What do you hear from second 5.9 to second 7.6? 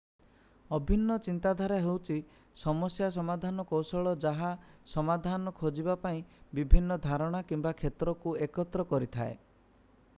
ପାଇଁ ବିଭିନ୍ନ ଧାରଣା